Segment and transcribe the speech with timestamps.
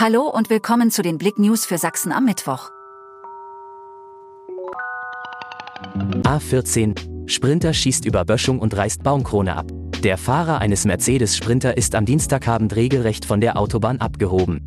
[0.00, 2.70] Hallo und willkommen zu den Blick News für Sachsen am Mittwoch.
[6.22, 7.28] A14.
[7.28, 9.66] Sprinter schießt über Böschung und reißt Baumkrone ab.
[10.04, 14.60] Der Fahrer eines Mercedes Sprinter ist am Dienstagabend regelrecht von der Autobahn abgehoben.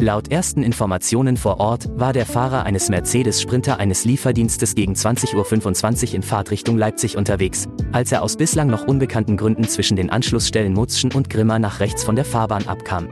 [0.00, 6.08] Laut ersten Informationen vor Ort war der Fahrer eines Mercedes Sprinter eines Lieferdienstes gegen 20.25
[6.08, 10.72] Uhr in Fahrtrichtung Leipzig unterwegs, als er aus bislang noch unbekannten Gründen zwischen den Anschlussstellen
[10.72, 13.08] Mutzschen und Grimma nach rechts von der Fahrbahn abkam.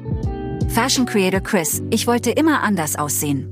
[0.71, 3.49] Fashion Creator Chris, ich wollte immer anders aussehen.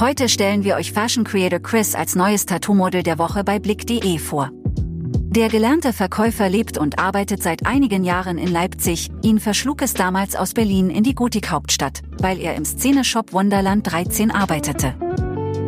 [0.00, 4.50] Heute stellen wir euch Fashion Creator Chris als neues Tattoo-Model der Woche bei Blick.de vor.
[4.54, 9.10] Der gelernte Verkäufer lebt und arbeitet seit einigen Jahren in Leipzig.
[9.20, 14.30] Ihn verschlug es damals aus Berlin in die Gotik-Hauptstadt, weil er im Szeneshop Wonderland 13
[14.30, 14.94] arbeitete.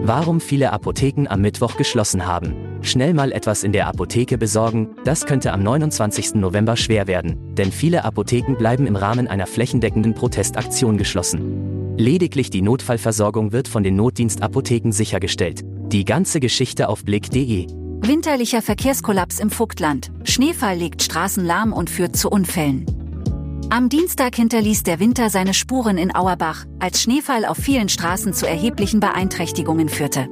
[0.03, 2.74] Warum viele Apotheken am Mittwoch geschlossen haben.
[2.85, 6.35] Schnell mal etwas in der Apotheke besorgen, das könnte am 29.
[6.35, 11.97] November schwer werden, denn viele Apotheken bleiben im Rahmen einer flächendeckenden Protestaktion geschlossen.
[11.97, 15.63] Lediglich die Notfallversorgung wird von den Notdienstapotheken sichergestellt.
[15.65, 17.69] Die ganze Geschichte auf blick.de.
[18.03, 20.11] Winterlicher Verkehrskollaps im Vogtland.
[20.25, 22.85] Schneefall legt Straßen lahm und führt zu Unfällen.
[23.71, 28.47] Am Dienstag hinterließ der Winter seine Spuren in Auerbach, als Schneefall auf vielen Straßen zu
[28.47, 30.29] erheblichen Beeinträchtigungen führte.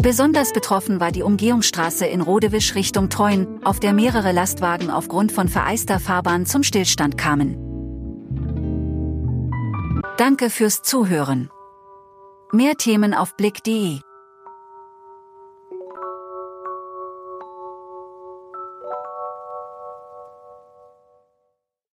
[0.00, 5.48] Besonders betroffen war die Umgehungsstraße in Rodewisch Richtung Treuen, auf der mehrere Lastwagen aufgrund von
[5.48, 7.56] vereister Fahrbahn zum Stillstand kamen.
[10.16, 11.50] Danke fürs Zuhören.
[12.52, 14.00] Mehr Themen auf blick.de